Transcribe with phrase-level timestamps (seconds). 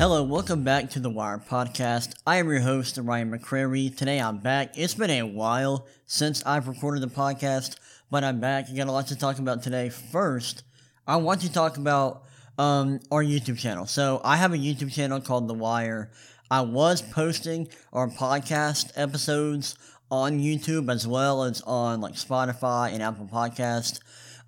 [0.00, 2.14] Hello, welcome back to the Wire Podcast.
[2.26, 3.94] I am your host, Ryan McCrary.
[3.94, 4.78] Today I'm back.
[4.78, 7.76] It's been a while since I've recorded the podcast,
[8.10, 8.70] but I'm back.
[8.70, 9.90] I got a lot to talk about today.
[9.90, 10.62] First,
[11.06, 12.22] I want to talk about
[12.56, 13.84] um, our YouTube channel.
[13.84, 16.10] So I have a YouTube channel called The Wire.
[16.50, 19.76] I was posting our podcast episodes
[20.10, 24.00] on YouTube as well as on like Spotify and Apple Podcast.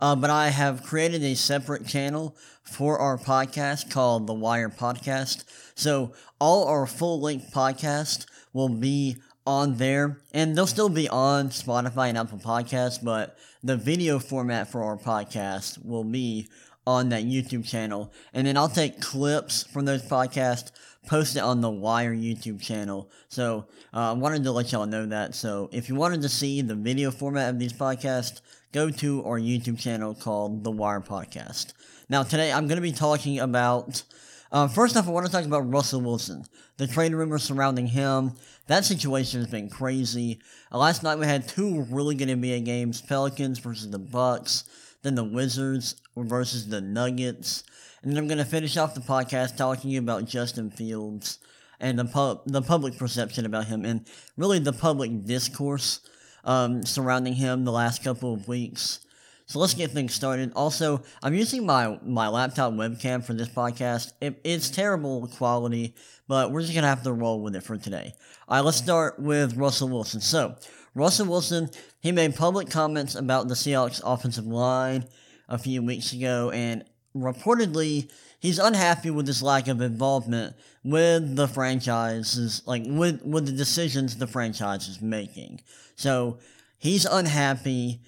[0.03, 5.45] Uh, but I have created a separate channel for our podcast called The Wire Podcast.
[5.77, 11.51] So all our full length podcasts will be on there and they'll still be on
[11.51, 16.49] Spotify and Apple Podcasts, but the video format for our podcast will be
[16.85, 18.13] on that YouTube channel.
[18.35, 20.73] And then I'll take clips from those podcasts,
[21.07, 23.09] post it on the Wire YouTube channel.
[23.29, 25.37] So uh, I wanted to let y'all know that.
[25.37, 28.41] So if you wanted to see the video format of these podcasts,
[28.73, 31.75] go to our YouTube channel called The Wire Podcast.
[32.09, 34.03] Now, today I'm going to be talking about.
[34.51, 36.45] Uh, first off, I want to talk about Russell Wilson.
[36.79, 38.33] The trade rumors surrounding him.
[38.67, 40.41] That situation has been crazy.
[40.71, 44.65] Uh, last night we had two really good NBA games: Pelicans versus the Bucks,
[45.03, 47.65] then the Wizards versus the Nuggets,
[48.03, 51.39] and then I'm going to finish off the podcast talking about Justin Fields
[51.81, 56.01] and the pub- the public perception about him, and really the public discourse
[56.45, 59.01] um, surrounding him the last couple of weeks.
[59.47, 60.53] So let's get things started.
[60.57, 64.13] Also, I'm using my, my laptop webcam for this podcast.
[64.21, 65.95] It, it's terrible quality,
[66.27, 68.15] but we're just going to have to roll with it for today.
[68.49, 70.21] All right, let's start with Russell Wilson.
[70.21, 70.57] So,
[70.95, 71.71] Russell Wilson,
[72.01, 75.07] he made public comments about the Seahawks offensive line
[75.49, 78.11] a few weeks ago, and reportedly,
[78.43, 80.55] he's unhappy with his lack of involvement
[80.85, 85.61] with the franchises, like with, with the decisions the franchise is making.
[85.97, 86.39] So,
[86.79, 88.03] he's unhappy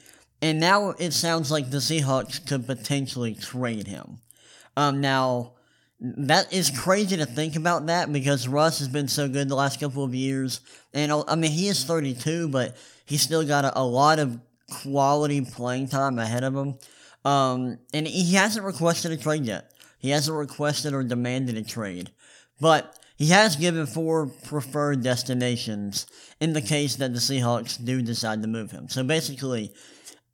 [0.45, 4.19] and now it sounds like the Seahawks could potentially trade him.
[4.77, 5.55] Um, now,
[5.99, 9.81] that is crazy to think about that because Russ has been so good the last
[9.81, 10.61] couple of years.
[10.93, 14.39] And I mean, he is 32, but he's still got a, a lot of
[14.83, 16.79] quality playing time ahead of him.
[17.25, 19.73] Um, and he hasn't requested a trade yet.
[20.05, 22.11] He hasn't requested or demanded a trade.
[22.61, 26.07] But he has given four preferred destinations
[26.41, 28.91] in the case that the Seahawks do decide to move him.
[28.91, 29.73] So basically,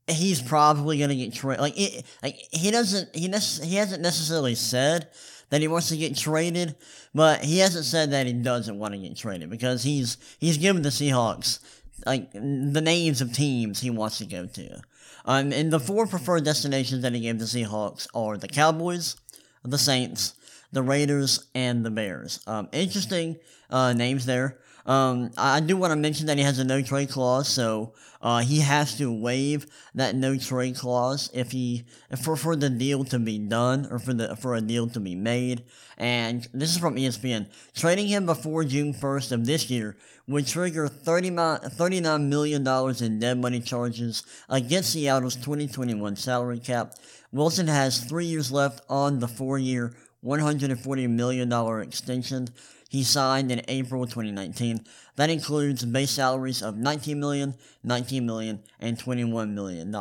[0.09, 1.61] he's probably gonna get traded.
[1.61, 1.77] Like,
[2.21, 5.07] like he doesn't, he nec- he hasn't necessarily said
[5.51, 6.75] that he wants to get traded,
[7.15, 10.83] but he hasn't said that he doesn't want to get traded because he's he's given
[10.83, 11.61] the Seahawks
[12.05, 14.83] like the names of teams he wants to go to.
[15.27, 19.15] Um, and the four preferred destinations that he gave the Seahawks are the Cowboys,
[19.63, 20.35] the Saints,
[20.73, 22.41] the Raiders, and the Bears.
[22.47, 23.39] Um, interesting
[23.71, 24.59] uh, names there.
[24.87, 28.41] Um, I do want to mention that he has a no trade clause, so uh,
[28.41, 31.85] he has to waive that no trade clause if he
[32.23, 35.15] for for the deal to be done or for the for a deal to be
[35.15, 35.65] made.
[35.97, 37.47] And this is from ESPN.
[37.75, 42.67] Trading him before June first of this year would trigger $39 million
[43.05, 46.95] in dead money charges against Seattle's 2021 salary cap.
[47.33, 52.49] Wilson has three years left on the four-year, $140 million extension
[52.89, 54.85] he signed in April 2019.
[55.15, 57.55] That includes base salaries of $19 million,
[57.87, 59.95] $19 million, and $21 million.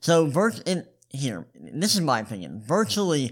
[0.00, 2.62] So, vir- in, here, this is my opinion.
[2.66, 3.30] Virtually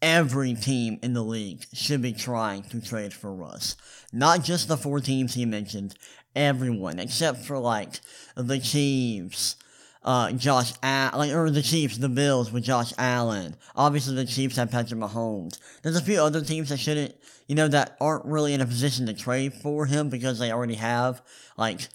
[0.00, 3.76] every team in the league should be trying to trade for Russ.
[4.12, 5.96] Not just the four teams he mentioned,
[6.34, 8.00] everyone, except for like
[8.36, 9.56] the Chiefs,
[10.06, 13.56] uh, Josh Allen, like, or the Chiefs, the Bills with Josh Allen.
[13.74, 15.58] Obviously, the Chiefs have Patrick Mahomes.
[15.82, 17.16] There's a few other teams that shouldn't,
[17.48, 20.74] you know, that aren't really in a position to trade for him because they already
[20.74, 21.20] have,
[21.58, 21.88] like,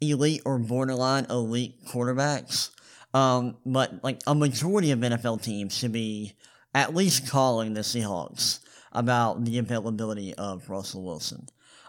[0.00, 2.70] elite or borderline elite quarterbacks.
[3.14, 6.34] Um, but, like, a majority of NFL teams should be
[6.74, 8.58] at least calling the Seahawks
[8.90, 11.46] about the availability of Russell Wilson.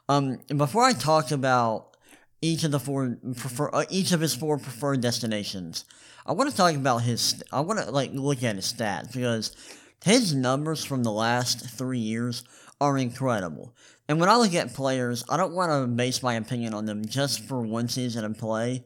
[0.07, 1.92] Um, before I talk about
[2.43, 5.85] each of the four prefer uh, each of his four preferred destinations.
[6.25, 7.41] I want to talk about his.
[7.51, 9.55] I want to like look at his stats because
[10.03, 12.43] his numbers from the last three years
[12.81, 13.73] are incredible.
[14.09, 17.05] And when I look at players, I don't want to base my opinion on them
[17.05, 18.83] just for one season of play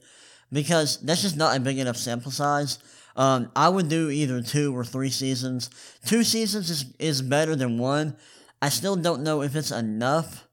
[0.51, 2.77] because that's just not a big enough sample size.
[3.15, 5.71] Um, I would do either two or three seasons.
[6.05, 8.15] Two seasons is, is better than one.
[8.61, 10.46] I still don't know if it's enough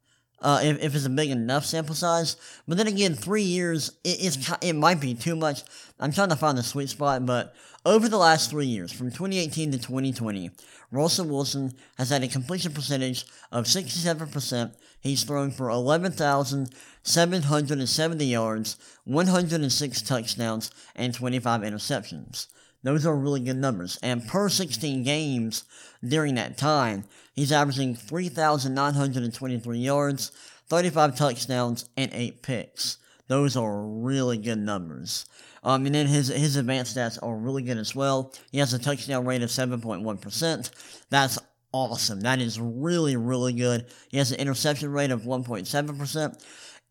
[0.44, 2.36] uh, if, if it's a big enough sample size.
[2.68, 5.62] But then again, three years, it, it's, it might be too much.
[5.98, 7.54] I'm trying to find the sweet spot, but
[7.86, 10.50] over the last three years, from 2018 to 2020,
[10.90, 14.74] Russell Wilson has had a completion percentage of 67%.
[15.00, 22.48] He's thrown for 11,770 yards, 106 touchdowns, and 25 interceptions.
[22.84, 23.98] Those are really good numbers.
[24.02, 25.64] And per 16 games
[26.06, 30.30] during that time, he's averaging 3,923 yards,
[30.68, 32.98] 35 touchdowns, and 8 picks.
[33.26, 35.24] Those are really good numbers.
[35.62, 38.34] Um, and then his, his advanced stats are really good as well.
[38.52, 40.70] He has a touchdown rate of 7.1%.
[41.08, 41.38] That's
[41.72, 42.20] awesome.
[42.20, 43.86] That is really, really good.
[44.10, 46.44] He has an interception rate of 1.7%.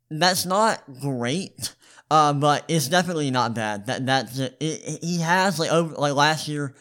[0.10, 1.75] That's not great,
[2.12, 3.88] uh, but it's definitely not bad.
[3.88, 6.76] That that's it, it, he has like over like last year,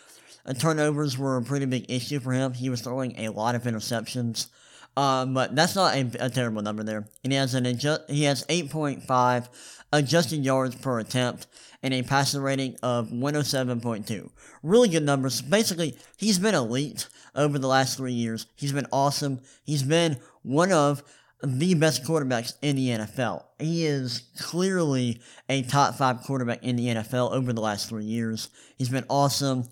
[0.45, 2.53] uh, turnovers were a pretty big issue for him.
[2.53, 4.49] He was throwing a lot of interceptions.
[4.97, 7.09] Um, but that's not a, a, terrible number there.
[7.25, 9.49] And he has an adjust, he has 8.5
[9.91, 11.47] adjusted yards per attempt
[11.83, 14.31] and a passer rating of 107.2.
[14.63, 15.41] Really good numbers.
[15.41, 18.47] Basically, he's been elite over the last three years.
[18.55, 19.41] He's been awesome.
[19.65, 21.03] He's been one of
[21.43, 23.45] the best quarterbacks in the NFL.
[23.59, 28.49] He is clearly a top five quarterback in the NFL over the last three years.
[28.79, 29.65] He's been awesome.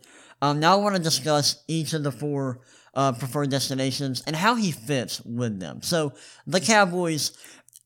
[0.42, 2.60] Um, now I want to discuss each of the four
[2.94, 5.82] uh, preferred destinations and how he fits with them.
[5.82, 6.12] So
[6.46, 7.32] the Cowboys,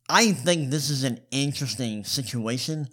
[0.09, 2.89] I think this is an interesting situation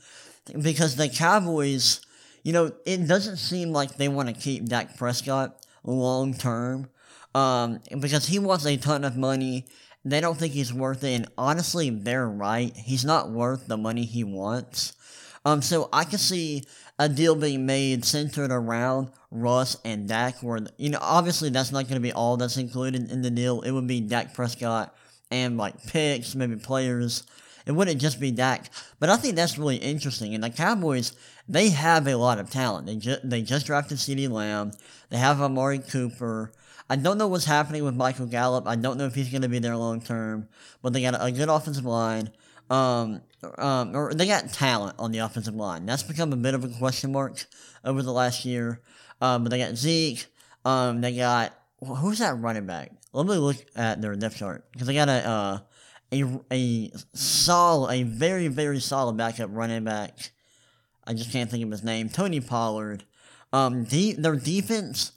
[0.61, 2.01] because the Cowboys,
[2.43, 6.89] you know, it doesn't seem like they want to keep Dak Prescott long term
[7.33, 9.65] um, because he wants a ton of money
[10.03, 12.75] they don't think he's worth it, and honestly, they're right.
[12.75, 14.93] He's not worth the money he wants.
[15.45, 16.63] Um, so I can see
[16.99, 21.85] a deal being made centered around Russ and Dak, where, you know, obviously that's not
[21.85, 23.61] going to be all that's included in the deal.
[23.61, 24.95] It would be Dak Prescott
[25.31, 27.23] and, like, picks, maybe players.
[27.65, 28.69] It wouldn't just be Dak.
[28.99, 30.33] But I think that's really interesting.
[30.35, 31.13] And the Cowboys,
[31.47, 32.87] they have a lot of talent.
[32.87, 34.71] They, ju- they just drafted CeeDee Lamb.
[35.09, 36.51] They have Amari Cooper.
[36.91, 38.67] I don't know what's happening with Michael Gallup.
[38.67, 40.49] I don't know if he's going to be there long term,
[40.81, 42.31] but they got a good offensive line.
[42.69, 43.21] Um,
[43.57, 45.85] um, or they got talent on the offensive line.
[45.85, 47.45] That's become a bit of a question mark
[47.85, 48.81] over the last year.
[49.21, 50.25] Um, but they got Zeke.
[50.65, 52.91] Um, they got who's that running back?
[53.13, 55.59] Let me look at their depth chart because they got a uh,
[56.11, 60.31] a a solid, a very very solid backup running back.
[61.07, 62.09] I just can't think of his name.
[62.09, 63.05] Tony Pollard.
[63.53, 65.13] Um, de- their defense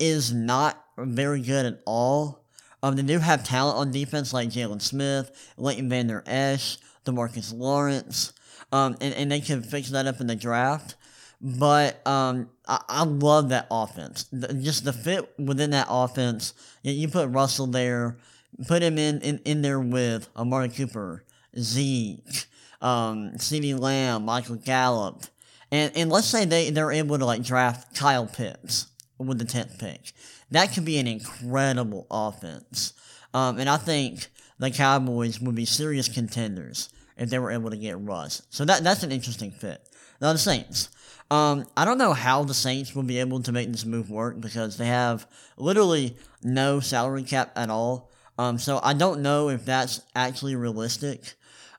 [0.00, 2.44] is not very good at all.
[2.82, 8.32] Um, they do have talent on defense like Jaylon Smith, Leighton Vander Esch, Demarcus Lawrence,
[8.72, 10.96] um, and, and they can fix that up in the draft.
[11.40, 14.24] But um, I, I love that offense.
[14.32, 16.54] The, just the fit within that offense.
[16.82, 18.18] You, you put Russell there,
[18.66, 21.24] put him in, in, in there with Amari Cooper,
[21.58, 22.46] Zeke,
[22.80, 25.24] um, CeeDee Lamb, Michael Gallup.
[25.70, 28.86] And, and let's say they, they're able to like draft Kyle Pitts
[29.18, 30.12] with the 10th pick.
[30.50, 32.92] That could be an incredible offense.
[33.32, 37.76] Um, and I think the Cowboys would be serious contenders if they were able to
[37.76, 38.42] get Russ.
[38.50, 39.88] So that that's an interesting fit.
[40.20, 40.88] Now the Saints.
[41.30, 44.40] Um, I don't know how the Saints will be able to make this move work
[44.40, 45.26] because they have
[45.56, 48.10] literally no salary cap at all.
[48.38, 51.34] Um, so I don't know if that's actually realistic.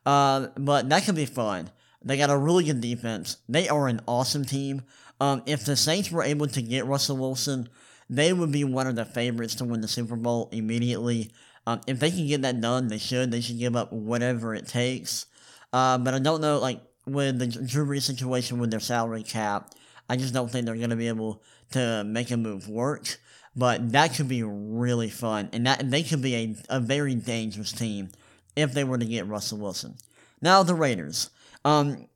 [0.06, 1.70] Uh, but that could be fun.
[2.04, 3.38] They got a really good defense.
[3.50, 4.84] They are an awesome team.
[5.20, 7.70] Um, if the Saints were able to get Russell Wilson,
[8.10, 11.32] they would be one of the favorites to win the Super Bowl immediately.
[11.68, 13.32] Um, if they can get that done, they should.
[13.32, 15.26] They should give up whatever it takes.
[15.74, 19.74] Uh, but I don't know, like, with the Drew Brees situation with their salary cap,
[20.10, 23.20] I just don't think they're going to be able to make a move work.
[23.56, 27.72] But that could be really fun, and that they could be a, a very dangerous
[27.72, 28.10] team
[28.56, 29.96] if they were to get Russell Wilson.
[30.42, 31.30] Now the Raiders.
[31.64, 32.08] Um,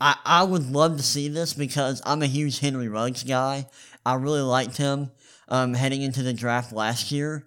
[0.00, 3.66] I, I would love to see this because I'm a huge Henry Ruggs guy.
[4.04, 5.10] I really liked him
[5.48, 7.46] um, heading into the draft last year,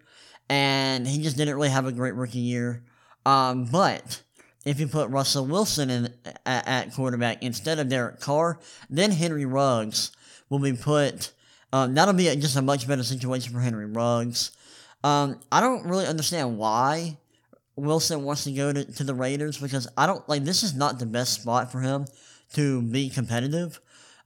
[0.50, 2.84] and he just didn't really have a great rookie year.
[3.26, 4.22] Um, but
[4.66, 6.14] if you put Russell Wilson in
[6.46, 10.12] at, at, quarterback instead of Derek Carr, then Henry Ruggs
[10.50, 11.32] will be put.
[11.72, 14.52] Um, that'll be just a much better situation for Henry Ruggs.
[15.04, 17.18] Um, I don't really understand why
[17.76, 21.00] Wilson wants to go to, to the Raiders because I don't like this is not
[21.00, 22.06] the best spot for him
[22.54, 23.80] to be competitive.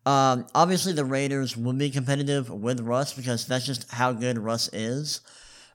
[0.05, 4.69] Um, obviously, the Raiders will be competitive with Russ because that's just how good Russ
[4.74, 5.22] is.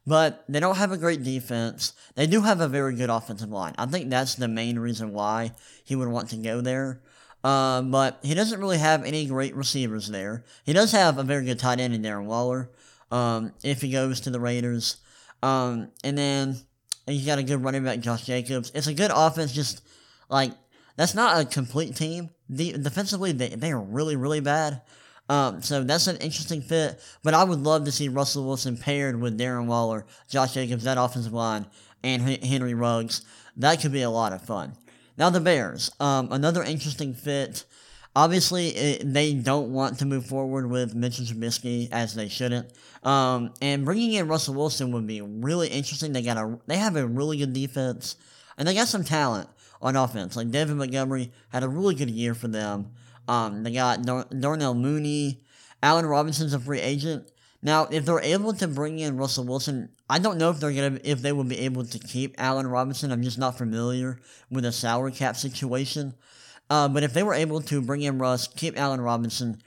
[0.06, 1.92] But they don't have a great defense.
[2.14, 3.74] They do have a very good offensive line.
[3.76, 5.52] I think that's the main reason why
[5.84, 7.02] he would want to go there.
[7.44, 10.44] Um, but he doesn't really have any great receivers there.
[10.64, 12.70] He does have a very good tight end in Darren Waller.
[13.10, 14.98] Um, if he goes to the Raiders.
[15.42, 16.56] Um, and then
[17.06, 18.72] he's got a good running back, Josh Jacobs.
[18.74, 19.82] It's a good offense, just
[20.28, 20.52] like
[20.96, 22.30] that's not a complete team.
[22.48, 24.82] The, defensively, they, they are really, really bad.
[25.28, 27.00] Um, so that's an interesting fit.
[27.22, 30.98] But I would love to see Russell Wilson paired with Darren Waller, Josh Jacobs, that
[30.98, 31.66] offensive line,
[32.02, 33.22] and Henry Ruggs.
[33.56, 34.72] That could be a lot of fun.
[35.16, 37.64] Now the Bears, um, another interesting fit.
[38.14, 42.72] Obviously, it, they don't want to move forward with Mitchell Trubisky as they shouldn't.
[43.02, 46.12] Um, and bringing in Russell Wilson would be really interesting.
[46.12, 48.16] They got a they have a really good defense,
[48.56, 49.48] and they got some talent
[49.80, 50.36] on offense.
[50.36, 52.90] Like David Montgomery had a really good year for them.
[53.26, 55.40] Um, they got Dar- Darnell Mooney,
[55.82, 57.30] Allen Robinson's a free agent.
[57.60, 61.00] Now, if they're able to bring in Russell Wilson, I don't know if they're gonna
[61.02, 63.10] if they will be able to keep Allen Robinson.
[63.10, 64.20] I'm just not familiar
[64.50, 66.14] with the salary cap situation.
[66.70, 69.60] Uh, but if they were able to bring in Russ, keep Allen Robinson,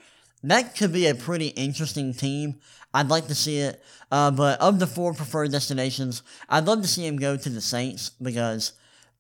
[0.44, 2.56] that could be a pretty interesting team.
[2.94, 3.84] I'd like to see it.
[4.12, 7.62] Uh, but of the four preferred destinations, I'd love to see him go to the
[7.62, 8.74] Saints because,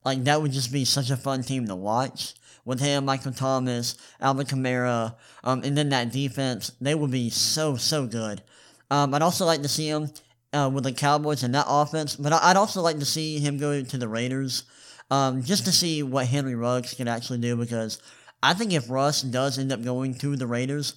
[0.04, 2.34] like, that would just be such a fun team to watch.
[2.64, 7.76] With him, Michael Thomas, Alvin Kamara, um, and then that defense, they would be so,
[7.76, 8.44] so good.
[8.92, 10.12] Um, I'd also like to see him
[10.54, 13.82] uh, with the Cowboys and that offense, but I'd also like to see him go
[13.82, 14.64] to the Raiders
[15.10, 18.02] um, just to see what Henry Ruggs can actually do because
[18.44, 20.96] I think if Russ does end up going to the Raiders,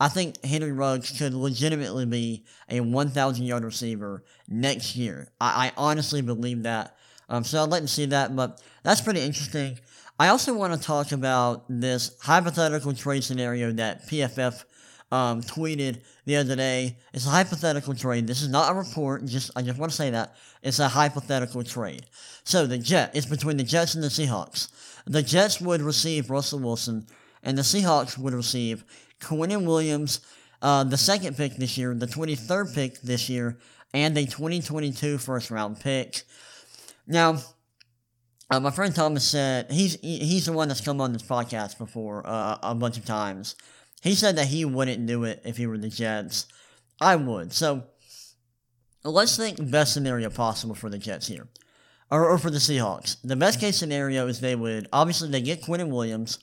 [0.00, 5.28] I think Henry Ruggs could legitimately be a 1,000 yard receiver next year.
[5.40, 6.96] I, I honestly believe that.
[7.28, 9.78] Um, so I'd like to see that, but that's pretty interesting.
[10.18, 14.64] I also want to talk about this hypothetical trade scenario that PFF
[15.12, 16.96] um, tweeted the other day.
[17.12, 18.26] It's a hypothetical trade.
[18.26, 19.24] This is not a report.
[19.26, 22.06] Just I just want to say that it's a hypothetical trade.
[22.44, 24.68] So the Jet, it's between the Jets and the Seahawks.
[25.06, 27.06] The Jets would receive Russell Wilson,
[27.42, 28.84] and the Seahawks would receive
[29.20, 30.20] Quinnen Williams,
[30.60, 33.58] uh, the second pick this year, the 23rd pick this year,
[33.94, 36.22] and a 2022 first round pick.
[37.08, 37.38] Now,
[38.50, 42.22] uh, my friend Thomas said he's he's the one that's come on this podcast before
[42.26, 43.56] uh, a bunch of times.
[44.02, 46.46] He said that he wouldn't do it if he were the Jets.
[47.00, 47.52] I would.
[47.52, 47.84] So
[49.04, 51.48] let's think best scenario possible for the Jets here,
[52.10, 53.16] or, or for the Seahawks.
[53.24, 56.38] The best case scenario is they would obviously they get Quinnen Williams.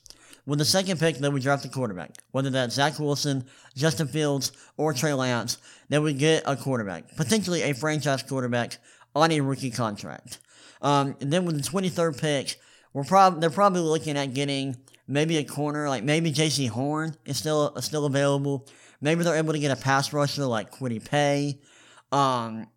[0.46, 2.12] With the second pick, they would draft a quarterback.
[2.30, 5.58] Whether that's Zach Wilson, Justin Fields, or Trey Lance,
[5.88, 8.78] they would get a quarterback, potentially a franchise quarterback
[9.16, 10.38] on a rookie contract.
[10.86, 12.54] Um, and then with the 23rd pick,
[12.92, 14.76] we're prob- they're probably looking at getting
[15.08, 18.68] maybe a corner, like maybe Jaycee Horn is still still available.
[19.00, 21.58] Maybe they're able to get a pass rusher like Kwity Paye.
[22.12, 22.68] Um,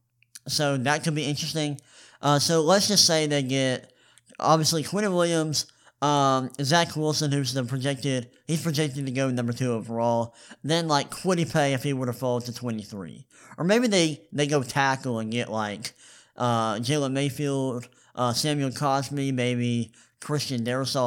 [0.47, 1.79] so that could be interesting.
[2.19, 3.93] Uh, so let's just say they get
[4.39, 5.67] obviously Quinnen Williams,
[6.01, 10.33] um, Zach Wilson, who's the projected, he's projected to go number two overall.
[10.63, 13.27] Then like Kwity Paye if he were to fall to 23.
[13.59, 15.93] Or maybe they, they go tackle and get like
[16.35, 17.87] uh, Jalen Mayfield,
[18.19, 20.65] uh, Samuel Cosmi, maybe Christian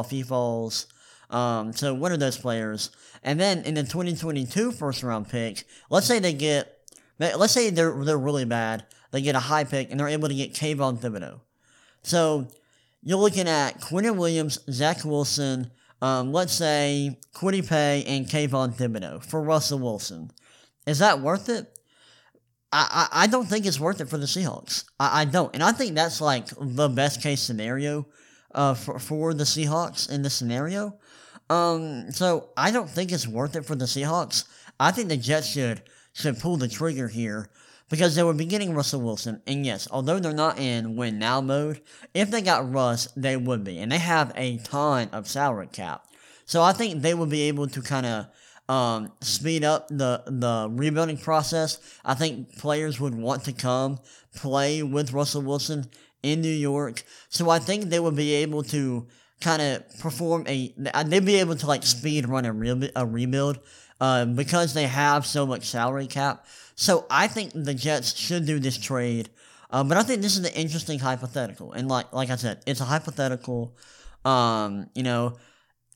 [0.08, 0.86] he falls.
[1.28, 2.90] Um, so one of those players.
[3.22, 6.78] And then in the 2022 first round pick, let's say they get,
[7.18, 8.86] let's say they're, they're really bad.
[9.10, 11.40] They get a high pick and they're able to get Kayvon Thibodeaux.
[12.02, 12.48] So
[13.02, 19.22] you're looking at Quinnen Williams, Zach Wilson, um, let's say Kwity Paye and Kayvon Thibodeaux
[19.22, 20.30] for Russell Wilson.
[20.86, 21.78] Is that worth it?
[22.72, 24.84] I, I, don't think it's worth it for the Seahawks.
[24.98, 25.52] I, I don't.
[25.54, 28.06] And I think that's like the best case scenario
[28.54, 30.98] uh, for, for the Seahawks in this scenario.
[31.50, 34.44] Um, so I don't think it's worth it for the Seahawks.
[34.80, 35.82] I think the Jets should
[36.14, 37.50] should pull the trigger here
[37.88, 41.82] because they were getting Russell Wilson, and yes, although they're not in win now mode,
[42.14, 46.06] if they got Russ, they would be, and they have a ton of salary cap.
[46.46, 48.26] So I think they would be able to kind of
[48.68, 51.78] um, speed up the the rebuilding process.
[52.04, 53.98] I think players would want to come
[54.34, 55.86] play with Russell Wilson
[56.22, 57.02] in New York.
[57.28, 59.06] So I think they would be able to
[59.40, 63.58] kind of perform a, they'd be able to like speed run a, re- a rebuild
[64.00, 66.46] uh, because they have so much salary cap.
[66.76, 69.30] So I think the Jets should do this trade.
[69.70, 71.72] Uh, but I think this is an interesting hypothetical.
[71.72, 73.74] And like like I said, it's a hypothetical.
[74.24, 75.36] Um, you know,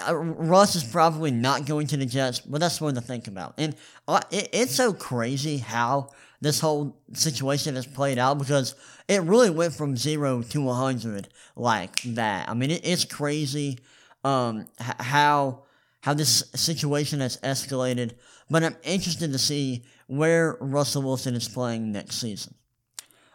[0.06, 3.54] uh, Russ is probably not going to the Jets, but that's one to think about.
[3.58, 3.74] And
[4.06, 6.10] uh, it, it's so crazy how
[6.40, 8.74] this whole situation has played out because
[9.08, 12.48] it really went from zero to 100 like that.
[12.48, 13.78] I mean, it, it's crazy
[14.24, 15.62] um, h- how
[16.02, 18.12] how this situation has escalated,
[18.48, 22.54] but I'm interested to see where Russell Wilson is playing next season.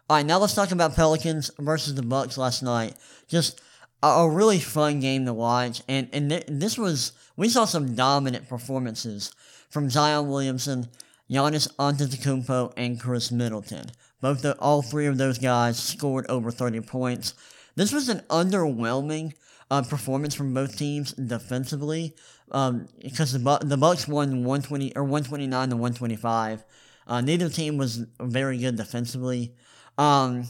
[0.10, 2.96] All right, now let's talk about Pelicans versus the Bucks last night.
[3.28, 3.62] Just
[4.04, 8.50] a, really fun game to watch, and and th- this was we saw some dominant
[8.50, 9.32] performances
[9.70, 10.90] from Zion Williamson
[11.32, 13.86] Giannis Antetokounmpo, and Khris Middleton.
[14.20, 17.34] Both the, all three of those guys scored over 30 points.
[17.76, 19.34] This was an underwhelming
[19.72, 22.16] uh, performance from both teams defensively
[22.52, 26.66] um, because the the Bucks won 120 or 129 to 125.
[27.08, 29.56] Uh, neither team was very good defensively.
[29.98, 30.50] Um,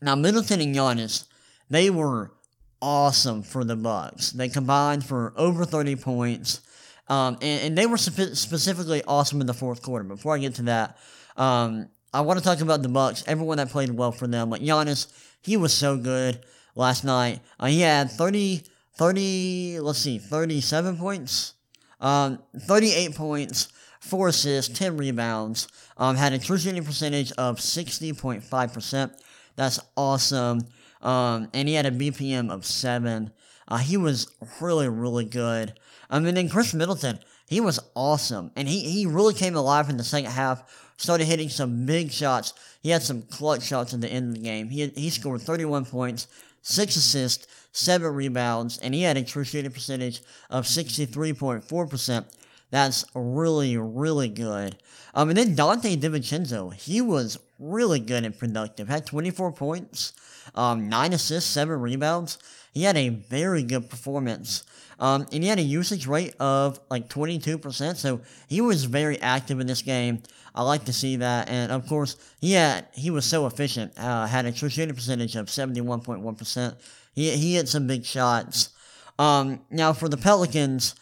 [0.00, 1.26] now Middleton and Giannis,
[1.68, 2.32] they were
[2.80, 4.30] awesome for the Bucks.
[4.30, 6.60] They combined for over 30 points.
[7.08, 10.04] Um, and, and, they were spe- specifically awesome in the fourth quarter.
[10.04, 10.98] Before I get to that,
[11.36, 13.24] um, I want to talk about the Bucks.
[13.26, 15.06] Everyone that played well for them, like Giannis,
[15.40, 16.44] he was so good
[16.74, 17.40] last night.
[17.58, 18.62] Uh, he had 30,
[18.96, 21.54] 30, let's see, 37 points,
[22.00, 23.68] um, 38 points,
[24.00, 29.10] 4 assists, 10 rebounds, um, had a true shooting percentage of 60.5%.
[29.56, 30.60] That's awesome.
[31.02, 33.30] Um, and he had a BPM of 7.
[33.66, 35.78] Uh, he was really, really good.
[36.10, 38.50] I mean, then Khris Middleton, he was awesome.
[38.56, 42.54] And he, he really came alive in the second half, started hitting some big shots.
[42.82, 44.68] He had some clutch shots at the end of the game.
[44.68, 46.26] He, he scored 31 points,
[46.62, 52.24] 6 assists, 7 rebounds, and he had a true shooting percentage of 63.4%.
[52.70, 54.76] That's really, really good.
[55.14, 58.88] Um, and then Donte DiVincenzo, he was really good and productive.
[58.88, 60.12] Had 24 points,
[60.54, 62.38] um, 9 assists, 7 rebounds.
[62.72, 64.64] He had a very good performance.
[65.00, 69.60] Um, and he had a usage rate of like 22%, so he was very active
[69.60, 70.22] in this game.
[70.54, 71.48] I like to see that.
[71.48, 73.92] And of course, he had, he was so efficient.
[73.96, 76.76] Uh, had a true shooting percentage of 71.1%.
[77.14, 78.70] He, he hit some big shots.
[79.18, 80.96] Um, now for the Pelicans,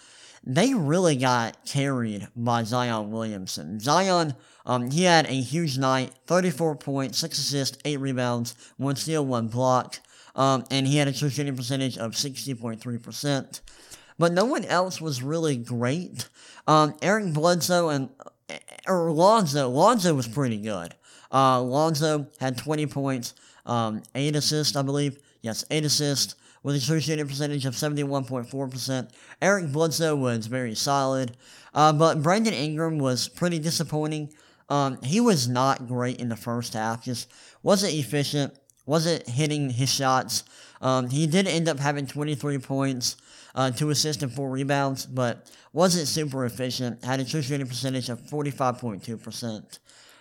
[0.45, 3.81] they really got carried by Zion Williamson.
[3.81, 4.35] Zion,
[4.67, 9.49] um, he had a huge night 34 points, 6 assists, 8 rebounds, 1 steal, 1
[9.49, 10.01] block.
[10.35, 13.61] Um, and he had a true shooting percentage of 60.3%.
[14.19, 16.29] But no one else was really great.
[16.67, 18.11] Um, Eric Bledsoe and
[18.87, 20.95] or Lonzo, Lonzo was pretty good.
[21.33, 25.19] Uh, Lonzo had 20 points, um, 8 assists, I believe.
[25.43, 29.11] Yes, 8 assists with a true shooting percentage of 71.4%.
[29.43, 31.37] Eric Bledsoe was very solid,
[31.75, 34.33] uh, but Brandon Ingram was pretty disappointing.
[34.69, 37.31] Um, he was not great in the first half, just
[37.63, 38.55] wasn't efficient,
[38.85, 40.45] wasn't hitting his shots.
[40.81, 43.17] Um, he did end up having 23 points,
[43.55, 47.05] uh, two assists and four rebounds, but wasn't super efficient.
[47.05, 49.79] Had a true shooting percentage of 45.2%.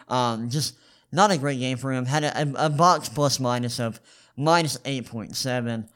[0.07, 0.75] Um, just
[1.11, 2.05] not a great game for him.
[2.05, 3.99] Had a, a, a box plus minus of
[4.37, 5.87] minus 8.7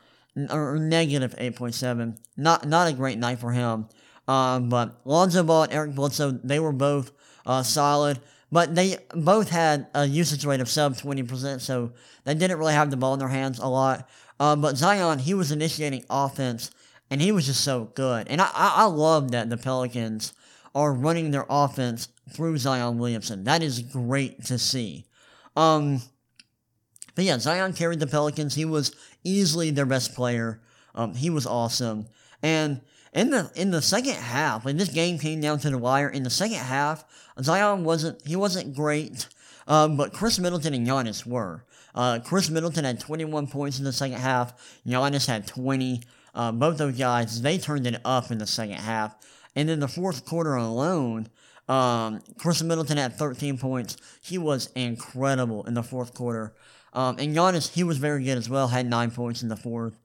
[0.51, 2.17] or negative 8.7.
[2.37, 3.87] Not not a great night for him.
[4.27, 7.11] Um, but Lonzo Ball and Eric Bledsoe, they were both
[7.47, 8.19] uh, solid,
[8.51, 11.91] but they both had a usage rate of sub 20%, so
[12.23, 14.09] they didn't really have the ball in their hands a lot.
[14.39, 16.71] Uh, but Zion, he was initiating offense,
[17.09, 18.27] and he was just so good.
[18.27, 20.33] And I, I, I love that the Pelicans
[20.73, 23.43] are running their offense through Zion Williamson.
[23.43, 25.05] That is great to see.
[25.55, 26.01] Um,
[27.15, 28.55] but yeah, Zion carried the Pelicans.
[28.55, 30.61] He was easily their best player.
[30.95, 32.07] Um, he was awesome.
[32.41, 32.81] And
[33.13, 36.23] in the in the second half, when this game came down to the wire, in
[36.23, 37.05] the second half,
[37.41, 39.27] Zion wasn't he wasn't great,
[39.67, 41.63] um, but Khris Middleton and Giannis were.
[41.95, 44.79] Uh, Khris Middleton had 21 points in the second half.
[44.85, 46.03] Giannis had 20.
[46.35, 49.15] Uh, both those guys they turned it up in the second half,
[49.55, 51.27] and in the fourth quarter alone,
[51.67, 53.97] um, Khris Middleton had 13 points.
[54.21, 56.53] He was incredible in the fourth quarter.
[56.93, 59.97] Um, and Giannis, he was very good as well, had nine points in the fourth.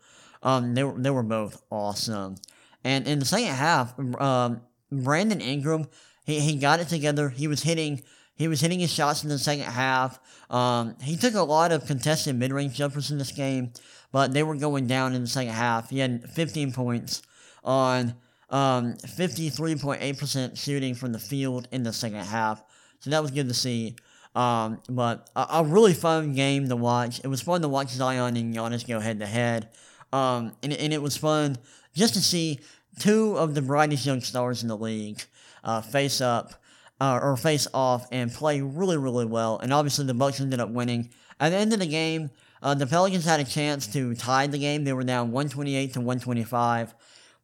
[0.43, 2.37] Um, they, were, they were both awesome.
[2.85, 4.61] And in the second half, um,
[4.93, 5.87] Brandon Ingram,
[6.25, 7.31] he, he got it together.
[7.31, 8.03] He was hitting
[8.37, 10.19] he was hitting his shots in the second half.
[10.51, 13.73] Um, he took a lot of contested mid range jumpers in this game,
[14.11, 15.91] but they were going down in the second half.
[15.91, 17.23] He had 15 points
[17.63, 18.15] on
[18.51, 22.63] um, 53.8% shooting from the field in the second half.
[22.99, 23.97] So that was good to see.
[24.35, 27.21] Um, but a, a, really fun game to watch.
[27.23, 29.69] It was fun to watch Zion and Giannis go head to head.
[30.13, 31.57] And, and it was fun
[31.95, 32.61] just to see
[32.99, 35.23] two of the brightest young stars in the league
[35.63, 36.55] uh, face up
[37.01, 39.59] uh, or face off and play really, really well.
[39.59, 41.11] And obviously, the Bucks ended up winning.
[41.41, 42.31] At the end of the game,
[42.63, 44.85] uh, the Pelicans had a chance to tie the game.
[44.85, 46.95] They were down 128 to 125.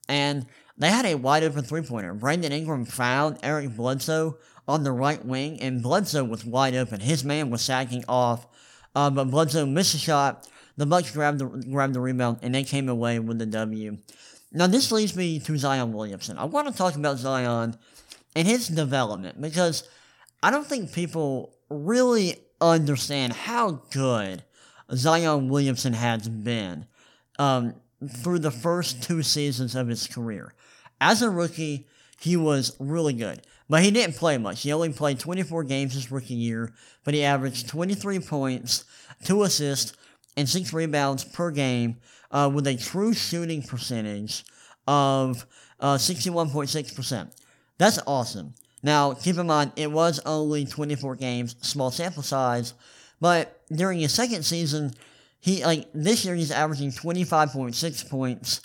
[0.08, 0.46] And
[0.78, 2.14] they had a wide open three pointer.
[2.14, 7.00] Brandon Ingram found Eric Bledsoe on the right wing, and Bledsoe was wide open.
[7.00, 8.46] His man was sacking off,
[8.94, 10.48] uh, but Bledsoe missed a shot.
[10.76, 13.98] The Bucks grabbed the grabbed the rebound, and they came away with the W.
[14.52, 16.38] Now this leads me to Zion Williamson.
[16.38, 17.76] I want to talk about Zion
[18.34, 19.88] and his development because
[20.42, 24.44] I don't think people really understand how good
[24.94, 26.86] Zion Williamson has been
[27.38, 27.74] um,
[28.08, 30.52] through the first two seasons of his career.
[31.00, 31.86] As a rookie,
[32.18, 33.42] he was really good.
[33.68, 34.62] But he didn't play much.
[34.62, 36.72] He only played 24 games his rookie year,
[37.04, 38.84] but he averaged 23 points,
[39.24, 39.92] 2 assists,
[40.36, 41.98] and 6 rebounds per game
[42.30, 44.44] uh, with a true shooting percentage
[44.86, 45.46] of
[45.80, 47.32] uh, 61.6%.
[47.78, 48.54] That's awesome.
[48.82, 52.74] Now, keep in mind, it was only 24 games, small sample size,
[53.20, 54.92] but during his second season,
[55.40, 58.60] he, like, this year he's averaging 25.6 points,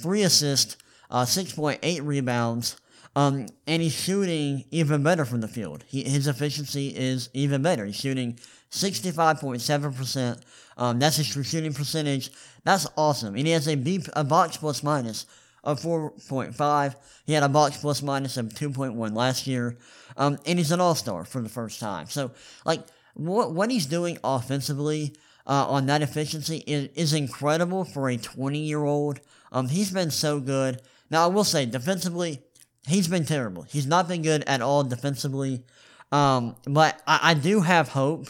[0.00, 0.76] 3 assists,
[1.10, 2.76] uh, 6.8 rebounds,
[3.14, 5.84] Um, and he's shooting even better from the field.
[5.86, 7.84] He, his efficiency is even better.
[7.84, 8.38] He's shooting
[8.70, 10.40] 65.7%.
[10.78, 12.30] Um, that's his true shooting percentage.
[12.64, 13.34] That's awesome.
[13.34, 15.26] And he has a, B, a box plus minus
[15.64, 16.94] of 4.5.
[17.24, 19.76] He had a box plus minus of 2.1 last year.
[20.16, 22.06] Um, and he's an all star for the first time.
[22.06, 22.32] So,
[22.64, 22.80] like,
[23.14, 25.14] what, what he's doing offensively
[25.46, 29.20] uh, on that efficiency is, is incredible for a 20 year old.
[29.50, 30.80] Um, he's been so good.
[31.10, 32.40] Now, I will say, defensively,
[32.86, 33.62] he's been terrible.
[33.62, 35.64] He's not been good at all defensively.
[36.10, 38.28] Um, but I, I do have hope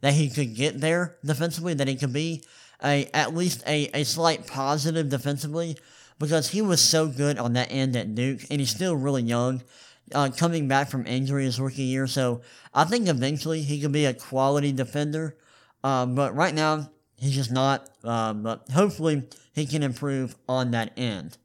[0.00, 2.44] that he could get there defensively, that he could be
[2.82, 5.76] a at least a, a slight positive defensively,
[6.18, 9.62] because he was so good on that end at Duke, and he's still really young,
[10.14, 12.06] uh, coming back from injury his rookie year.
[12.06, 15.36] So I think eventually he could be a quality defender.
[15.82, 17.88] Um, but right now, he's just not.
[18.02, 19.22] Um, but hopefully,
[19.54, 21.36] he can improve on that end.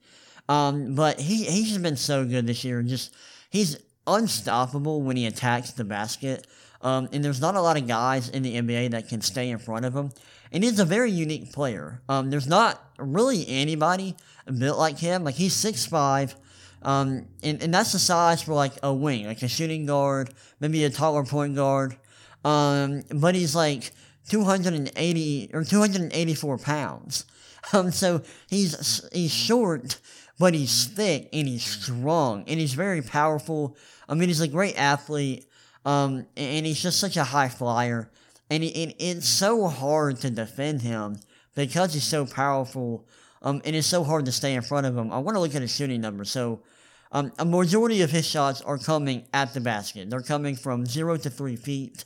[0.48, 2.82] Um, but he he's been so good this year.
[2.82, 3.14] Just
[3.50, 6.48] he's unstoppable when he attacks the basket.
[6.82, 9.58] Um, and there's not a lot of guys in the NBA that can stay in
[9.58, 10.12] front of him.
[10.52, 12.02] And he's a very unique player.
[12.10, 14.16] Um, there's not really anybody
[14.58, 15.24] built like him.
[15.24, 16.36] Like he's six five,
[16.82, 20.84] um, and, and that's the size for like a wing, like a shooting guard, maybe
[20.84, 21.98] a taller point guard.
[22.44, 23.92] Um, but he's like
[24.30, 27.26] 280 or 284 pounds.
[27.74, 30.00] Um, so he's he's short,
[30.40, 33.76] but he's thick and he's strong and he's very powerful.
[34.08, 35.46] I mean, he's a great athlete.
[35.86, 38.10] Um, and he's just such a high flyer.
[38.50, 41.20] And, he, and it's so hard to defend him
[41.56, 43.06] because he's so powerful.
[43.42, 45.12] Um, and it's so hard to stay in front of him.
[45.12, 46.32] I want to look at his shooting numbers.
[46.32, 46.62] So,
[47.12, 50.10] um, a majority of his shots are coming at the basket.
[50.10, 52.06] They're coming from zero to three feet.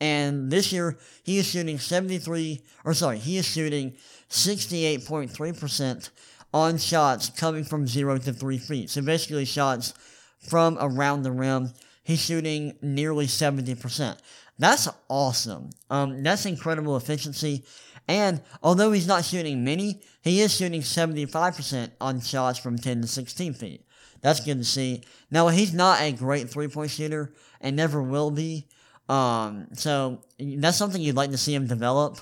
[0.00, 3.94] And this year, he is shooting 73, or sorry, he is shooting
[4.30, 6.10] 68.3%
[6.52, 8.90] on shots coming from zero to three feet.
[8.90, 9.94] So basically, shots
[10.40, 11.70] from around the rim.
[12.02, 14.18] He's shooting nearly 70%.
[14.62, 15.70] That's awesome.
[15.90, 17.64] Um, that's incredible efficiency.
[18.06, 23.08] And although he's not shooting many, he is shooting 75% on shots from 10 to
[23.08, 23.84] 16 feet.
[24.20, 25.02] That's good to see.
[25.32, 28.68] Now, he's not a great three point shooter and never will be.
[29.08, 32.20] Um, so that's something you'd like to see him develop.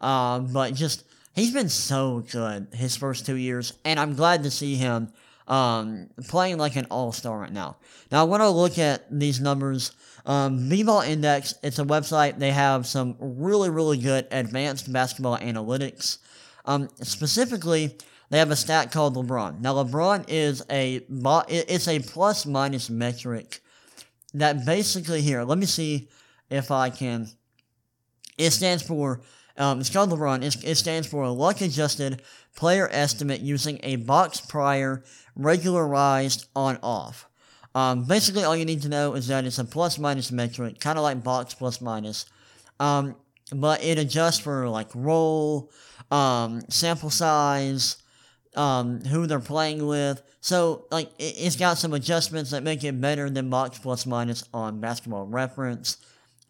[0.00, 4.50] Uh, but just, he's been so good his first two years, and I'm glad to
[4.50, 5.12] see him
[5.46, 7.76] um, playing like an all star right now.
[8.10, 9.92] Now, I want to look at these numbers.
[10.24, 12.38] Um, B-Ball Index, it's a website.
[12.38, 16.18] They have some really, really good advanced basketball analytics.
[16.64, 17.96] Um, specifically,
[18.30, 19.60] they have a stat called LeBron.
[19.60, 21.04] Now, LeBron is a
[21.48, 23.60] it's a plus minus metric
[24.34, 25.42] that basically here.
[25.42, 26.08] Let me see
[26.50, 27.28] if I can.
[28.38, 29.20] It stands for,
[29.56, 30.42] um, it's called LeBron.
[30.42, 32.22] It's, it stands for a luck adjusted
[32.56, 35.04] player estimate using a box prior
[35.36, 37.28] regularized on off.
[37.74, 40.98] Um, basically, all you need to know is that it's a plus minus metric, kind
[40.98, 42.26] of like box plus minus.
[42.78, 43.16] Um,
[43.50, 45.70] but it adjusts for like role,
[46.10, 47.96] um, sample size,
[48.56, 50.22] um, who they're playing with.
[50.40, 54.44] So, like, it, has got some adjustments that make it better than box plus minus
[54.52, 55.98] on basketball reference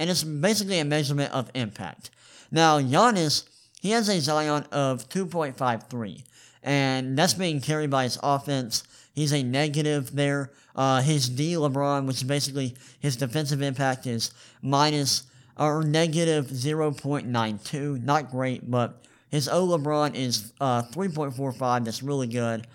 [0.02, 2.10] and it's basically a measurement of impact.
[2.50, 3.44] Now, Giannis,
[3.80, 6.24] he has a Zion of 2.53,
[6.60, 8.82] and that's being carried by his offense.
[9.14, 10.50] He's a negative there.
[10.74, 14.32] Uh, his D LeBron, which is basically his defensive impact, is
[14.62, 15.24] minus
[15.58, 18.02] or negative 0.92.
[18.02, 21.84] Not great, but his O LeBron is uh, 3.45.
[21.84, 22.66] That's really good.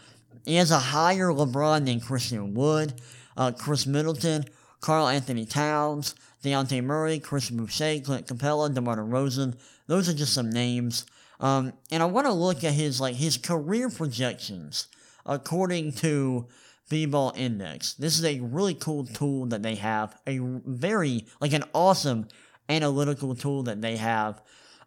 [0.46, 3.02] He has a higher LeBron than Christian Wood,
[3.36, 4.46] uh, Khris Middleton,
[4.80, 9.58] Karl-Anthony Towns, Dejounte Murray, Chris Boucher, Clint Capela, DeMar DeRozan.
[9.88, 11.06] Those are just some names.
[11.40, 14.88] Um, and I want to look at his like his career projections
[15.26, 16.48] according to
[16.90, 17.94] B-Ball Index.
[17.94, 20.20] This is a really cool tool that they have.
[20.28, 22.28] A very like an awesome
[22.70, 24.42] analytical tool that they have.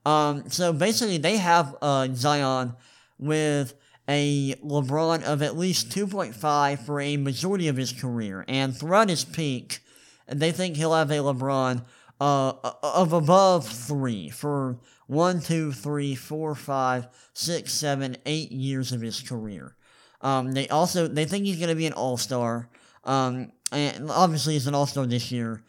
[0.06, 2.74] Um, so basically, they have uh, Zion
[3.18, 3.74] with
[4.08, 9.24] a LeBron of at least 2.5 for a majority of his career, and throughout his
[9.24, 9.80] peak,
[10.26, 11.84] they think he'll have a LeBron
[12.20, 19.00] uh, of above three for one, two, three, four, five, six, seven, eight years of
[19.00, 19.74] his career.
[20.22, 22.68] Um, they also they think he's going to be an All Star.
[23.04, 25.62] Um, and obviously he's an All Star this year.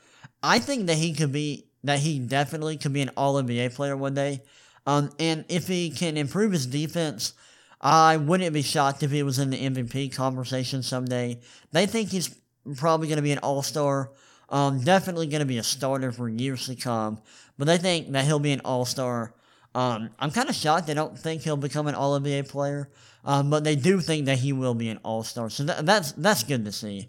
[0.43, 3.95] I think that he could be that he definitely could be an All NBA player
[3.95, 4.41] one day.
[4.85, 7.33] Um, and if he can improve his defense,
[7.79, 11.39] I wouldn't be shocked if he was in the MVP conversation someday.
[11.71, 12.35] They think he's
[12.75, 14.11] probably going to be an All Star.
[14.51, 17.21] Um, definitely going to be a starter for years to come.
[17.57, 19.33] But they think that he'll be an all star.
[19.73, 22.89] Um, I'm kind of shocked they don't think he'll become an All NBA player.
[23.23, 25.49] Um, but they do think that he will be an all star.
[25.49, 27.07] So that, that's that's good to see.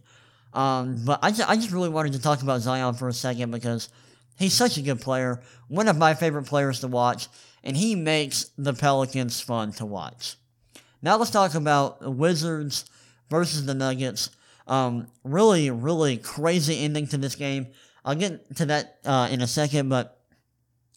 [0.53, 3.51] Um, but I just, I just really wanted to talk about Zion for a second
[3.51, 3.89] because
[4.39, 7.29] he's such a good player, one of my favorite players to watch,
[7.65, 10.37] and he makes the Pelicans fun to watch.
[11.01, 12.85] Now let's talk about the Wizards
[13.31, 14.31] versus the Nuggets.
[14.67, 17.69] Um, really, really crazy ending to this game.
[18.05, 20.21] I'll get to that uh, in a second, but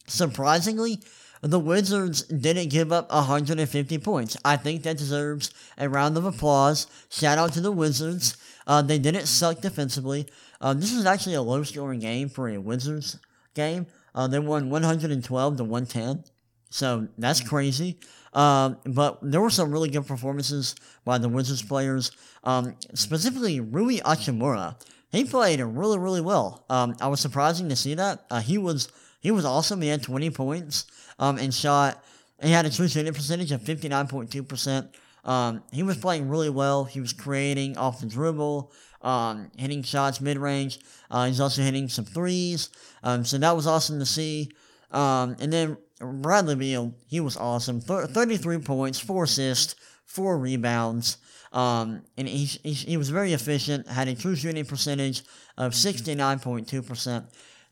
[0.06, 1.00] surprisingly,
[1.42, 4.36] the Wizards didn't give up 150 points.
[4.44, 6.86] I think that deserves a round of applause.
[7.10, 8.36] Shout out to the Wizards.
[8.66, 10.26] Uh, they didn't suck defensively.
[10.60, 13.18] Uh, this is actually a low scoring game for a Wizards
[13.54, 13.86] game.
[14.14, 16.24] Uh, they won 112 to 110.
[16.70, 17.98] So that's crazy.
[18.32, 22.10] Um, but there were some really good performances by the Wizards players.
[22.44, 24.76] Um, specifically, Rui Hachimura.
[25.10, 26.64] He played really, really well.
[26.68, 28.26] Um, I was surprising to see that.
[28.30, 28.90] Uh, he was
[29.20, 29.80] he was awesome.
[29.82, 30.86] He had 20 points
[31.18, 32.04] um, and shot.
[32.42, 34.88] He had a true shooting percentage of 59.2%.
[35.24, 36.84] Um, he was playing really well.
[36.84, 40.78] He was creating off the dribble, um, hitting shots mid range.
[41.10, 42.70] Uh, he's also hitting some threes.
[43.02, 44.50] Um, so that was awesome to see.
[44.92, 47.80] Um, and then Bradley Beal, he was awesome.
[47.80, 49.74] Th- 33 points, 4 assists,
[50.04, 51.16] 4 rebounds.
[51.52, 55.22] Um, and he, he, he was very efficient, had a true shooting percentage
[55.56, 57.24] of 69.2%.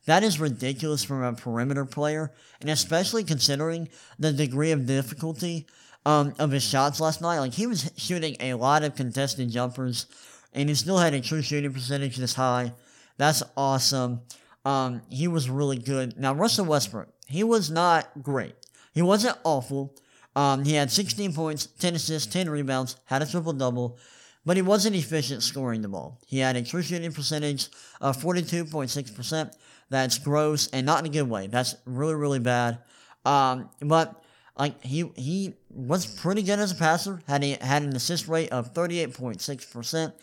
[0.05, 3.89] That is ridiculous from a perimeter player, and especially considering
[4.19, 5.65] the degree of difficulty
[6.05, 7.39] um, of his shots last night.
[7.39, 10.05] Like, he was shooting a lot of contested jumpers,
[10.53, 12.73] and he still had a true shooting percentage this high.
[13.17, 14.21] That's awesome.
[14.63, 16.19] Um, he was really good.
[16.19, 18.55] Now, Russell Westbrook, he was not great.
[18.93, 19.95] He wasn't awful.
[20.35, 23.97] Um, he had 16 points, 10 assists, 10 rebounds, had a triple double,
[24.45, 26.19] but he wasn't efficient scoring the ball.
[26.27, 27.69] He had a true shooting percentage
[28.01, 29.53] of 42.6%.
[29.89, 31.47] That's gross and not in a good way.
[31.47, 32.79] That's really, really bad.
[33.23, 34.23] Um, but
[34.57, 37.21] like he he was pretty good as a passer.
[37.27, 40.13] Had a, had an assist rate of 38.6%.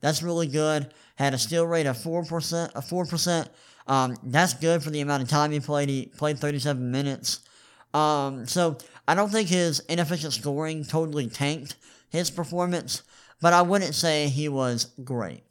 [0.00, 0.92] That's really good.
[1.16, 3.48] Had a steal rate of 4%, a 4%.
[3.86, 5.88] Um, that's good for the amount of time he played.
[5.88, 7.40] He played 37 minutes.
[7.94, 11.76] Um, so I don't think his inefficient scoring totally tanked
[12.10, 13.02] his performance,
[13.40, 15.42] but I wouldn't say he was great.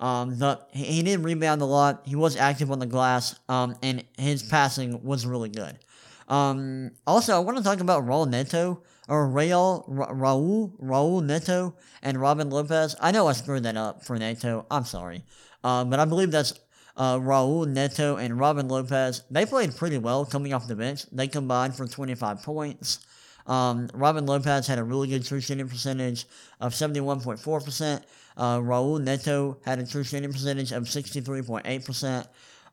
[0.00, 2.02] Um, the, he didn't rebound a lot.
[2.06, 5.78] He was active on the glass, um, and his passing was really good.
[6.26, 11.74] Um, also, I want to talk about Raul Neto, or Raul, Ra- Raul, Raul Neto,
[12.02, 12.96] and Robin Lopez.
[13.00, 14.64] I know I screwed that up for Neto.
[14.70, 15.24] I'm sorry.
[15.62, 16.58] Uh, but I believe that's
[16.96, 19.22] uh, Raul Neto and Robin Lopez.
[19.30, 21.04] They played pretty well coming off the bench.
[21.12, 23.00] They combined for 25 points.
[23.46, 26.26] Um, Robin Lopez had a really good true shooting percentage
[26.60, 28.02] of 71.4%.
[28.40, 32.26] Uh, Raul Neto had a true shooting percentage of 63.8%.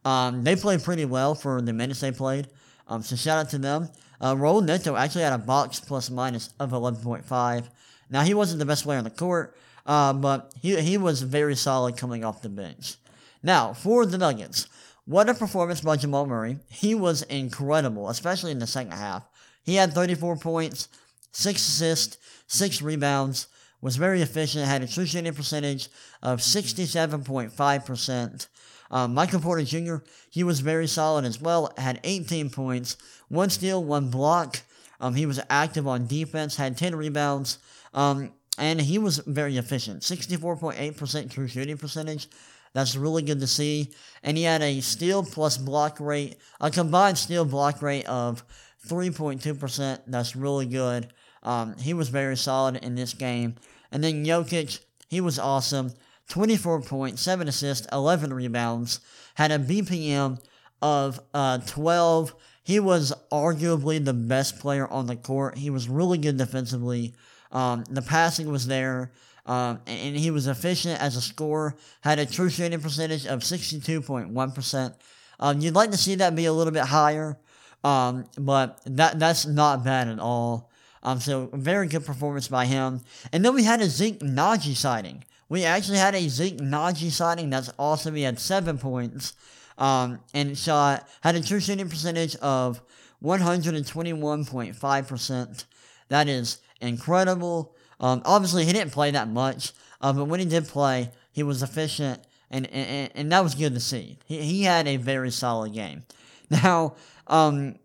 [0.05, 2.47] Um, they played pretty well for the minutes they played.
[2.87, 3.89] Um, so shout out to them.
[4.21, 7.67] Uh, Raul Neto actually had a box plus minus of 11.5.
[8.09, 11.57] Now, he wasn't the best player on the court, uh, but he, he was very
[11.57, 12.95] solid coming off the bench.
[13.43, 14.69] Now, for the Nuggets,
[15.03, 16.59] what a performance by Jamal Murray.
[16.69, 19.23] He was incredible, especially in the second half.
[19.63, 20.87] He had 34 points,
[21.33, 23.47] 6 assists, 6 rebounds,
[23.81, 25.89] was very efficient, had a true shooting percentage
[26.21, 28.47] of 67.5%.
[28.89, 29.97] Um, Michael Porter Jr.,
[30.29, 32.97] he was very solid as well, had 18 points,
[33.29, 34.61] 1 steal, 1 block.
[34.99, 37.59] Um, he was active on defense, had 10 rebounds,
[37.93, 40.01] um, and he was very efficient.
[40.01, 42.27] 64.8% true shooting percentage.
[42.73, 43.91] That's really good to see.
[44.23, 48.43] And he had a steal plus block rate, a combined steal block rate of
[48.87, 49.99] 3.2%.
[50.07, 51.13] That's really good.
[51.47, 53.55] Um, he was very solid in this game.
[53.89, 55.93] And then Jokic, he was awesome.
[56.27, 58.99] 24 points, 7 assists, 11 rebounds.
[59.35, 60.39] Had a BPM
[60.81, 62.35] of uh, 12.
[62.63, 65.57] He was arguably the best player on the court.
[65.57, 67.13] He was really good defensively.
[67.53, 69.13] Um, the passing was there.
[69.45, 71.77] Um, and he was efficient as a scorer.
[72.01, 74.95] Had a true shooting percentage of 62.1%.
[75.39, 77.39] Um, you'd like to see that be a little bit higher.
[77.85, 80.66] Um, but that that's not bad at all.
[81.07, 82.99] Um, so very good performance by him.
[83.31, 85.23] And then we had a Zeke Nnaji sighting.
[85.47, 87.49] We actually had a Zeke Nnaji sighting.
[87.49, 88.15] That's awesome.
[88.15, 89.31] He had seven points.
[89.77, 92.81] Um, and shot had a true shooting percentage of
[93.23, 95.65] 121.5%.
[96.09, 97.73] That is incredible.
[98.01, 101.63] Um, obviously, he didn't play that much, uh, but when he did play, he was
[101.63, 102.19] efficient,
[102.51, 104.19] and, and, and that was good to see.
[104.25, 106.03] He, he had a very solid game.
[106.49, 106.95] Now,
[107.27, 107.75] um,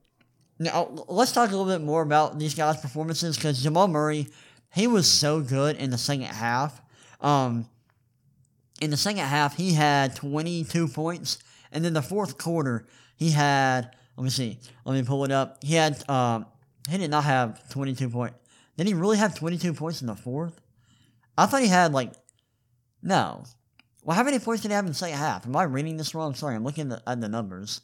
[0.65, 4.29] now let's talk a little bit more about these guys' performances because Jamal Murray,
[4.75, 6.81] he was so good in the second half.
[7.21, 7.67] Um,
[8.81, 11.39] in the second half, he had 22 points,
[11.71, 13.95] and then the fourth quarter, he had.
[14.17, 14.59] Let me see.
[14.85, 15.63] Let me pull it up.
[15.63, 16.09] He had.
[16.09, 16.47] Um,
[16.91, 18.37] he did not have 22 points.
[18.77, 20.61] Did he really have 22 points in the fourth?
[21.39, 22.13] I thought he had like.
[23.03, 23.45] No.
[24.05, 25.47] well, how many points did he have in the second half?
[25.47, 26.35] Am I reading this wrong?
[26.35, 27.81] Sorry, I'm looking at the numbers.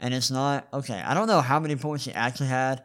[0.00, 0.68] And it's not.
[0.72, 2.84] Okay, I don't know how many points he actually had.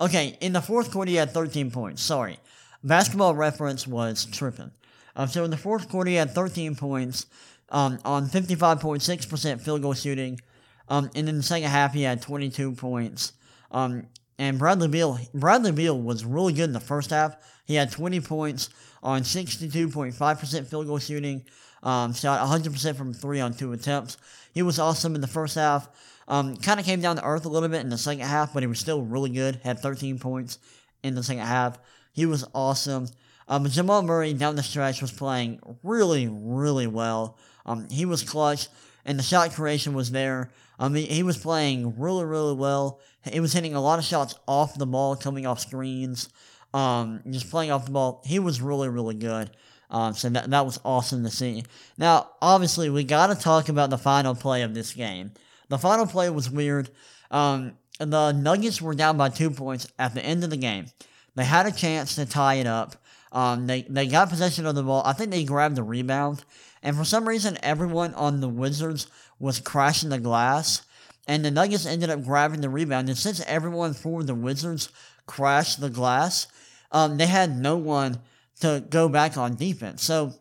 [0.00, 2.02] Okay, in the fourth quarter, he had 13 points.
[2.02, 2.38] Sorry.
[2.84, 4.70] Basketball reference was tripping.
[5.16, 7.26] Um, so in the fourth quarter, he had 13 points
[7.70, 10.40] um, on 55.6% field goal shooting.
[10.88, 13.32] Um, and in the second half, he had 22 points.
[13.70, 14.06] Um,
[14.38, 17.36] and Bradley Beal, Bradley Beal was really good in the first half.
[17.64, 18.70] He had 20 points
[19.02, 21.44] on 62.5% field goal shooting.
[21.82, 24.16] Um, shot 100% from three on two attempts.
[24.52, 25.88] He was awesome in the first half.
[26.28, 28.62] Um, kind of came down to earth a little bit in the second half, but
[28.62, 29.60] he was still really good.
[29.64, 30.58] Had 13 points
[31.02, 31.78] in the second half.
[32.12, 33.08] He was awesome.
[33.48, 37.38] Um, Jamal Murray down the stretch was playing really, really well.
[37.64, 38.68] Um, he was clutch,
[39.06, 40.50] and the shot creation was there.
[40.78, 43.00] Um, he, he was playing really, really well.
[43.22, 46.28] He was hitting a lot of shots off the ball, coming off screens,
[46.74, 48.22] um, just playing off the ball.
[48.26, 49.50] He was really, really good.
[49.90, 51.64] Um, so that, that was awesome to see.
[51.96, 55.32] Now, obviously, we got to talk about the final play of this game.
[55.68, 56.90] The final play was weird.
[57.30, 60.86] Um, the Nuggets were down by two points at the end of the game.
[61.34, 62.96] They had a chance to tie it up.
[63.32, 65.02] Um, they, they got possession of the ball.
[65.04, 66.44] I think they grabbed the rebound.
[66.82, 70.82] And for some reason, everyone on the Wizards was crashing the glass.
[71.26, 73.08] And the Nuggets ended up grabbing the rebound.
[73.08, 74.88] And since everyone for the Wizards
[75.26, 76.46] crashed the glass,
[76.90, 78.20] um, they had no one
[78.60, 80.02] to go back on defense.
[80.02, 80.34] So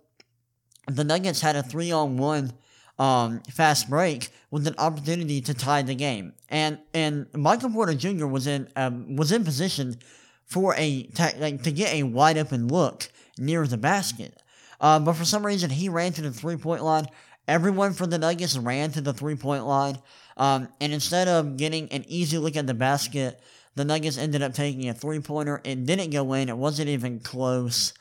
[0.88, 2.54] the Nuggets had a three on one
[2.98, 6.34] um, fast break with an opportunity to tie the game.
[6.50, 8.28] And and Michael Porter Jr.
[8.28, 9.98] was in um, was in position
[10.46, 14.42] for a to, like, to get a wide open look near the basket.
[14.80, 17.08] Uh, but for some reason, he ran to the three point line.
[17.48, 20.00] Everyone for the Nuggets ran to the three point line.
[20.38, 23.42] Um, and instead of getting an easy look at the basket,
[23.76, 25.62] the Nuggets ended up taking a three pointer.
[25.64, 27.94] It didn't go in, it wasn't even close.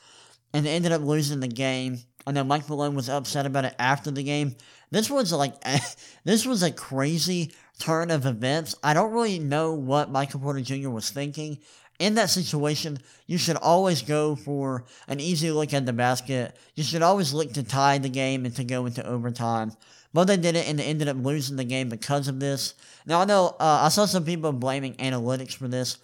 [0.53, 1.99] And they ended up losing the game.
[2.25, 4.55] I know Mike Malone was upset about it after the game.
[4.91, 5.55] This was like
[6.23, 8.75] this was a crazy turn of events.
[8.83, 10.89] I don't really know what Michael Porter Jr.
[10.89, 11.59] was thinking.
[11.99, 16.55] In that situation, you should always go for an easy look at the basket.
[16.75, 19.71] You should always look to tie the game and to go into overtime.
[20.13, 22.75] But they did it and they ended up losing the game because of this.
[23.07, 25.97] Now, I know uh, I saw some people blaming analytics for this.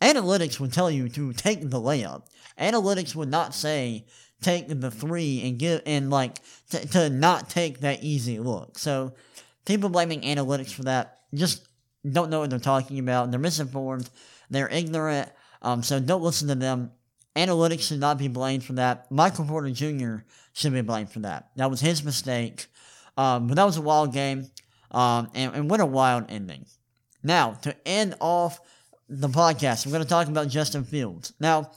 [0.00, 2.22] Analytics would tell you to take the layup.
[2.58, 4.06] Analytics would not say
[4.40, 6.38] take the three and give and like
[6.70, 8.78] to, to not take that easy look.
[8.78, 9.12] So
[9.64, 11.66] people blaming analytics for that just
[12.10, 13.30] don't know what they're talking about.
[13.30, 14.08] They're misinformed.
[14.48, 15.30] They're ignorant.
[15.62, 16.92] Um, so don't listen to them.
[17.36, 19.10] Analytics should not be blamed for that.
[19.10, 20.24] Michael Porter Jr.
[20.52, 21.50] should be blamed for that.
[21.56, 22.66] That was his mistake.
[23.16, 24.50] Um, but that was a wild game.
[24.90, 26.66] Um, and, and what a wild ending.
[27.22, 28.60] Now, to end off
[29.08, 31.32] the podcast, I'm going to talk about Justin Fields.
[31.38, 31.70] Now,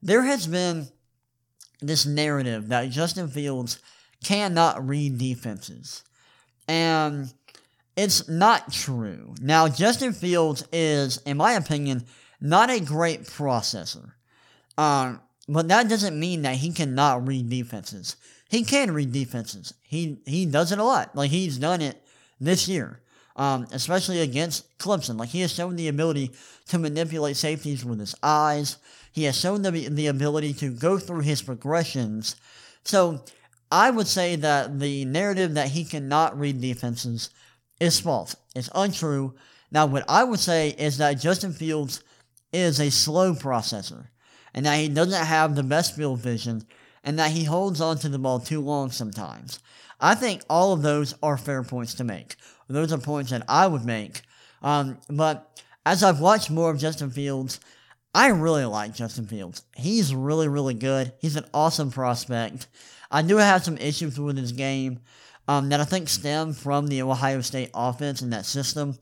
[0.00, 0.88] there has been
[1.80, 3.78] this narrative that Justin Fields
[4.22, 6.02] cannot read defenses.
[6.66, 7.32] And
[7.96, 9.34] it's not true.
[9.40, 12.04] Now, Justin Fields is, in my opinion,
[12.40, 14.12] not a great processor.
[14.76, 18.16] Um, but that doesn't mean that he cannot read defenses.
[18.48, 19.74] He can read defenses.
[19.82, 21.14] He he does it a lot.
[21.14, 22.02] Like he's done it
[22.40, 23.00] this year.
[23.36, 25.18] Um, especially against Clemson.
[25.18, 26.30] Like he has shown the ability
[26.68, 28.76] to manipulate safeties with his eyes.
[29.10, 32.36] He has shown the, the ability to go through his progressions.
[32.84, 33.24] So
[33.72, 37.30] I would say that the narrative that he cannot read defenses
[37.80, 38.36] is false.
[38.54, 39.34] It's untrue.
[39.72, 42.02] Now, what I would say is that Justin Fields
[42.52, 44.08] is a slow processor
[44.54, 46.64] and that he doesn't have the best field vision
[47.02, 49.58] and that he holds on to the ball too long sometimes.
[50.00, 52.36] I think all of those are fair points to make.
[52.68, 54.22] Those are points that I would make.
[54.62, 57.60] Um, but as I've watched more of Justin Fields,
[58.14, 59.62] I really like Justin Fields.
[59.76, 61.12] He's really, really good.
[61.18, 62.68] He's an awesome prospect.
[63.10, 65.00] I do have some issues with his game
[65.48, 68.98] um, that I think stem from the Ohio State offense and that system.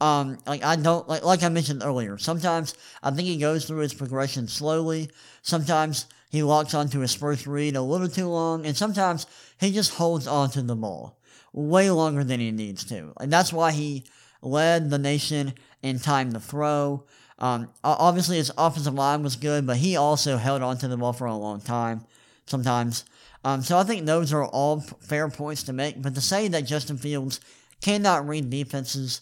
[0.00, 2.18] Um, like I don't like like I mentioned earlier.
[2.18, 5.10] Sometimes I think he goes through his progression slowly.
[5.42, 9.26] Sometimes he locks onto his first read a little too long, and sometimes
[9.60, 11.16] he just holds onto the ball
[11.54, 13.12] way longer than he needs to.
[13.18, 14.04] And that's why he
[14.42, 17.04] led the nation in time to throw.
[17.38, 21.12] Um, obviously, his offensive line was good, but he also held on to the ball
[21.12, 22.04] for a long time
[22.46, 23.04] sometimes.
[23.44, 26.02] Um, so I think those are all fair points to make.
[26.02, 27.40] But to say that Justin Fields
[27.80, 29.20] cannot read defenses,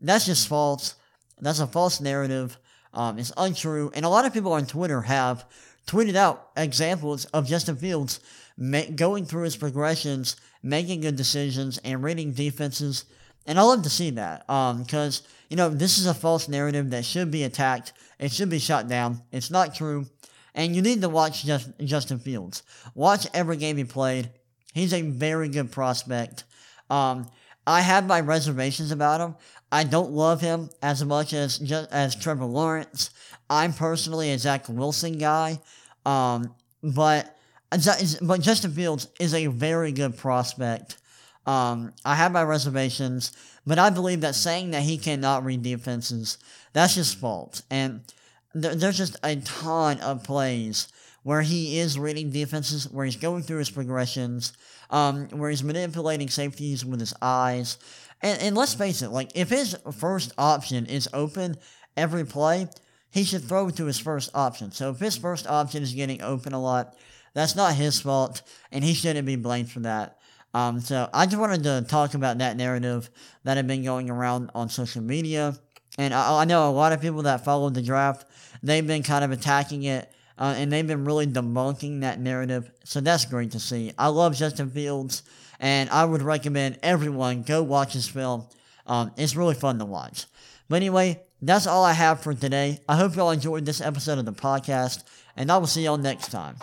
[0.00, 0.94] that's just false.
[1.40, 2.56] That's a false narrative.
[2.92, 3.90] Um, it's untrue.
[3.94, 5.44] And a lot of people on Twitter have
[5.86, 8.20] tweeted out examples of Justin Fields
[8.94, 13.04] going through his progressions, making good decisions, and reading defenses
[13.46, 16.90] and I love to see that because, um, you know, this is a false narrative
[16.90, 17.92] that should be attacked.
[18.18, 19.22] It should be shut down.
[19.32, 20.06] It's not true.
[20.54, 22.62] And you need to watch just, Justin Fields.
[22.94, 24.30] Watch every game he played.
[24.72, 26.44] He's a very good prospect.
[26.88, 27.28] Um,
[27.66, 29.36] I have my reservations about him.
[29.70, 31.60] I don't love him as much as
[31.90, 33.10] as Trevor Lawrence.
[33.50, 35.60] I'm personally a Zach Wilson guy,
[36.06, 37.36] um, but
[38.22, 40.98] but Justin Fields is a very good prospect.
[41.46, 43.32] Um, I have my reservations,
[43.66, 46.38] but I believe that saying that he cannot read defenses,
[46.72, 47.62] that's just false.
[47.70, 48.00] And
[48.52, 50.88] th- there's just a ton of plays
[51.22, 54.52] where he is reading defenses, where he's going through his progressions,
[54.90, 57.78] um, where he's manipulating safeties with his eyes.
[58.22, 61.56] And, and let's face it, like if his first option is open
[61.96, 62.68] every play,
[63.10, 64.70] he should throw to his first option.
[64.72, 66.96] So if his first option is getting open a lot,
[67.34, 70.18] that's not his fault, and he shouldn't be blamed for that.
[70.54, 73.10] Um, so I just wanted to talk about that narrative
[73.42, 75.56] that had been going around on social media.
[75.98, 78.26] And I, I know a lot of people that followed the draft,
[78.62, 82.70] they've been kind of attacking it, uh, and they've been really debunking that narrative.
[82.84, 83.92] So that's great to see.
[83.98, 85.24] I love Justin Fields,
[85.58, 88.46] and I would recommend everyone go watch this film.
[88.86, 90.26] Um, it's really fun to watch.
[90.68, 92.80] But anyway, that's all I have for today.
[92.88, 95.04] I hope y'all enjoyed this episode of the podcast,
[95.36, 96.56] and I will see y'all next time.